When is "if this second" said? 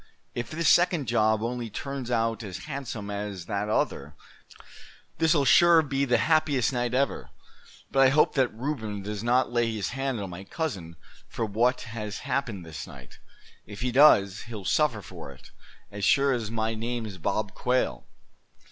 0.33-1.07